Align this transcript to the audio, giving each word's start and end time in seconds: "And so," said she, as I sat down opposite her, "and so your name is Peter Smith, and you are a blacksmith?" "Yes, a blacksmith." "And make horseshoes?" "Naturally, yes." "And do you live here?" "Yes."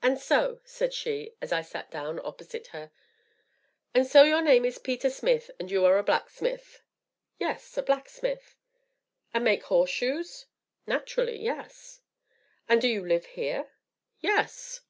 "And 0.00 0.18
so," 0.18 0.62
said 0.64 0.94
she, 0.94 1.34
as 1.42 1.52
I 1.52 1.60
sat 1.60 1.90
down 1.90 2.18
opposite 2.24 2.68
her, 2.68 2.90
"and 3.92 4.06
so 4.06 4.22
your 4.22 4.40
name 4.40 4.64
is 4.64 4.78
Peter 4.78 5.10
Smith, 5.10 5.50
and 5.60 5.70
you 5.70 5.84
are 5.84 5.98
a 5.98 6.02
blacksmith?" 6.02 6.80
"Yes, 7.38 7.76
a 7.76 7.82
blacksmith." 7.82 8.56
"And 9.34 9.44
make 9.44 9.64
horseshoes?" 9.64 10.46
"Naturally, 10.86 11.38
yes." 11.38 12.00
"And 12.66 12.80
do 12.80 12.88
you 12.88 13.06
live 13.06 13.26
here?" 13.26 13.72
"Yes." 14.20 14.80